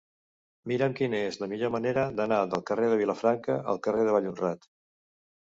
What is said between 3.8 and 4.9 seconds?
carrer de Vallhonrat.